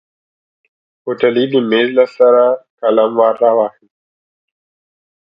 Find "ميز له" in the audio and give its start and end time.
1.69-2.05